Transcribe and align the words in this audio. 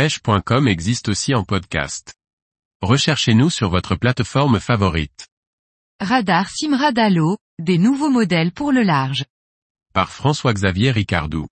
pêche.com 0.00 0.66
existe 0.66 1.10
aussi 1.10 1.34
en 1.34 1.44
podcast. 1.44 2.14
Recherchez-nous 2.80 3.50
sur 3.50 3.68
votre 3.68 3.96
plateforme 3.96 4.58
favorite. 4.58 5.28
Radar 6.00 6.48
Simrad 6.48 6.98
Allo, 6.98 7.36
des 7.58 7.76
nouveaux 7.76 8.08
modèles 8.08 8.50
pour 8.50 8.72
le 8.72 8.82
large. 8.82 9.26
Par 9.92 10.10
François-Xavier 10.10 10.90
Ricardou. 10.90 11.48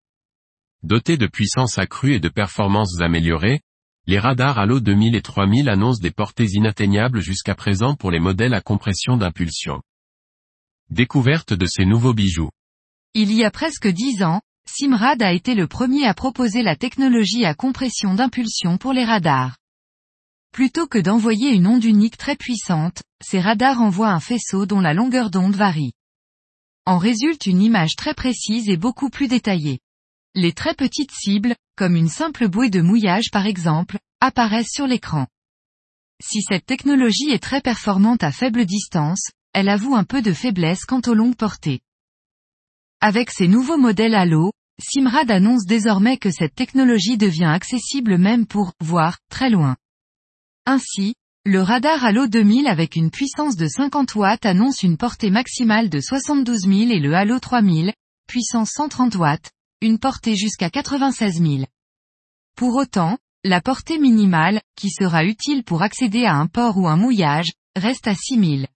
Dotés 0.83 1.19
de 1.19 1.27
puissance 1.27 1.77
accrue 1.77 2.15
et 2.15 2.21
de 2.21 2.31
performances 2.31 3.03
améliorées, 3.03 3.61
les 4.07 4.19
radars 4.19 4.59
Allo 4.59 4.81
2000 4.81 5.15
et 5.15 5.21
3000 5.21 5.69
annoncent 5.69 6.01
des 6.01 6.11
portées 6.11 6.49
inatteignables 6.55 7.21
jusqu'à 7.21 7.55
présent 7.55 7.97
pour 7.97 8.11
les 8.11 8.19
modèles 8.19 8.55
à 8.55 8.63
compression 8.63 9.19
d'impulsion. 9.19 9.83
Découverte 10.89 11.53
de 11.53 11.67
ces 11.67 11.85
nouveaux 11.85 12.15
bijoux. 12.15 12.49
Il 13.13 13.31
y 13.31 13.45
a 13.45 13.51
presque 13.51 13.89
dix 13.89 14.23
ans, 14.23 14.41
Simrad 14.71 15.23
a 15.23 15.33
été 15.33 15.55
le 15.55 15.67
premier 15.67 16.05
à 16.05 16.13
proposer 16.13 16.63
la 16.63 16.77
technologie 16.77 17.47
à 17.47 17.55
compression 17.55 18.15
d'impulsion 18.15 18.77
pour 18.77 18.93
les 18.93 19.05
radars. 19.05 19.57
Plutôt 20.53 20.87
que 20.87 20.99
d'envoyer 20.99 21.51
une 21.51 21.67
onde 21.67 21.85
unique 21.85 22.19
très 22.19 22.37
puissante, 22.37 23.03
ces 23.25 23.41
radars 23.41 23.81
envoient 23.81 24.11
un 24.11 24.21
faisceau 24.21 24.67
dont 24.67 24.81
la 24.81 24.93
longueur 24.93 25.31
d'onde 25.31 25.57
varie. 25.57 25.93
En 26.85 26.99
résulte 26.99 27.47
une 27.47 27.63
image 27.63 27.97
très 27.97 28.13
précise 28.13 28.69
et 28.69 28.77
beaucoup 28.77 29.09
plus 29.09 29.27
détaillée. 29.27 29.81
Les 30.35 30.53
très 30.53 30.75
petites 30.75 31.13
cibles, 31.13 31.57
comme 31.75 31.97
une 31.97 32.11
simple 32.11 32.47
bouée 32.47 32.71
de 32.71 32.83
mouillage 32.83 33.31
par 33.33 33.47
exemple, 33.47 33.99
apparaissent 34.21 34.73
sur 34.73 34.87
l'écran. 34.87 35.27
Si 36.23 36.43
cette 36.43 36.67
technologie 36.67 37.31
est 37.31 37.43
très 37.43 37.63
performante 37.63 38.23
à 38.23 38.33
faible 38.33 38.67
distance, 38.67 39.31
elle 39.55 39.71
avoue 39.71 39.97
un 39.97 40.05
peu 40.05 40.21
de 40.21 40.35
faiblesse 40.35 40.85
quant 40.85 41.01
aux 41.07 41.15
longues 41.15 41.37
portées. 41.37 41.81
Avec 43.01 43.31
ces 43.31 43.47
nouveaux 43.47 43.77
modèles 43.77 44.17
Halo, 44.17 44.51
Simrad 44.81 45.31
annonce 45.31 45.65
désormais 45.67 46.17
que 46.17 46.33
cette 46.33 46.57
technologie 46.57 47.17
devient 47.17 47.45
accessible 47.45 48.19
même 48.19 48.45
pour, 48.45 48.73
voir, 48.81 49.19
très 49.31 49.51
loin. 49.51 49.77
Ainsi, 50.67 51.15
le 51.45 51.63
radar 51.63 52.05
Halo 52.05 52.27
2000 52.27 52.67
avec 52.67 52.97
une 52.97 53.13
puissance 53.13 53.55
de 53.55 53.69
50 53.69 54.17
watts 54.17 54.47
annonce 54.47 54.83
une 54.83 54.97
portée 54.97 55.31
maximale 55.31 55.91
de 55.91 56.01
72 56.01 56.63
000 56.63 56.73
et 56.91 56.99
le 56.99 57.15
Halo 57.15 57.39
3000, 57.39 57.93
puissance 58.27 58.71
130 58.75 59.15
watts, 59.15 59.53
une 59.81 60.01
portée 60.01 60.35
jusqu'à 60.35 60.69
96 60.69 61.41
000. 61.41 61.67
Pour 62.57 62.75
autant, 62.75 63.17
la 63.45 63.61
portée 63.61 64.01
minimale, 64.01 64.61
qui 64.75 64.91
sera 64.91 65.25
utile 65.25 65.63
pour 65.63 65.83
accéder 65.83 66.25
à 66.25 66.35
un 66.35 66.49
port 66.49 66.77
ou 66.77 66.89
un 66.89 66.97
mouillage, 66.97 67.53
reste 67.77 68.09
à 68.09 68.17
6 68.17 68.59
000. 68.59 68.67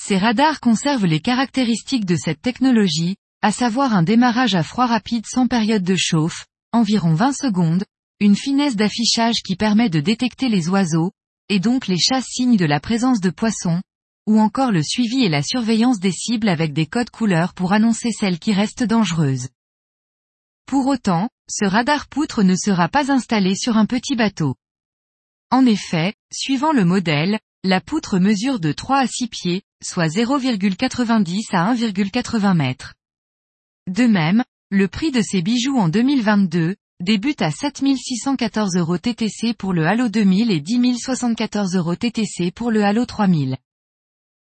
Ces 0.00 0.18
radars 0.18 0.60
conservent 0.60 1.06
les 1.06 1.20
caractéristiques 1.20 2.04
de 2.04 2.16
cette 2.16 2.42
technologie, 2.42 3.16
à 3.42 3.52
savoir 3.52 3.94
un 3.94 4.02
démarrage 4.02 4.54
à 4.54 4.62
froid 4.62 4.86
rapide 4.86 5.26
sans 5.26 5.46
période 5.46 5.82
de 5.82 5.96
chauffe, 5.96 6.46
environ 6.72 7.14
20 7.14 7.32
secondes, 7.32 7.84
une 8.20 8.36
finesse 8.36 8.76
d'affichage 8.76 9.42
qui 9.44 9.56
permet 9.56 9.90
de 9.90 10.00
détecter 10.00 10.48
les 10.48 10.68
oiseaux, 10.68 11.12
et 11.48 11.60
donc 11.60 11.86
les 11.86 11.98
chasses 11.98 12.28
signes 12.28 12.56
de 12.56 12.64
la 12.64 12.80
présence 12.80 13.20
de 13.20 13.30
poissons, 13.30 13.82
ou 14.26 14.40
encore 14.40 14.72
le 14.72 14.82
suivi 14.82 15.24
et 15.24 15.28
la 15.28 15.42
surveillance 15.42 16.00
des 16.00 16.12
cibles 16.12 16.48
avec 16.48 16.72
des 16.72 16.86
codes 16.86 17.10
couleurs 17.10 17.52
pour 17.54 17.72
annoncer 17.72 18.10
celles 18.10 18.38
qui 18.38 18.52
restent 18.52 18.84
dangereuses. 18.84 19.48
Pour 20.66 20.86
autant, 20.86 21.28
ce 21.48 21.66
radar 21.66 22.08
poutre 22.08 22.42
ne 22.42 22.56
sera 22.56 22.88
pas 22.88 23.12
installé 23.12 23.54
sur 23.54 23.76
un 23.76 23.84
petit 23.84 24.16
bateau. 24.16 24.54
En 25.50 25.66
effet, 25.66 26.14
suivant 26.32 26.72
le 26.72 26.84
modèle, 26.84 27.38
la 27.64 27.80
poutre 27.80 28.18
mesure 28.18 28.60
de 28.60 28.72
3 28.72 28.98
à 28.98 29.06
6 29.06 29.28
pieds, 29.28 29.62
soit 29.82 30.08
0,90 30.08 31.40
à 31.52 31.74
1,80 31.74 32.54
mètres. 32.54 32.94
De 33.90 34.04
même, 34.04 34.44
le 34.70 34.86
prix 34.86 35.10
de 35.10 35.22
ces 35.22 35.40
bijoux 35.40 35.78
en 35.78 35.88
2022, 35.88 36.76
débute 37.00 37.40
à 37.40 37.50
7614 37.50 38.76
euros 38.76 38.98
TTC 38.98 39.54
pour 39.54 39.72
le 39.72 39.86
Halo 39.86 40.10
2000 40.10 40.50
et 40.50 40.60
10 40.60 40.98
074 40.98 41.74
euros 41.76 41.96
TTC 41.96 42.50
pour 42.54 42.70
le 42.70 42.84
Halo 42.84 43.06
3000. 43.06 43.56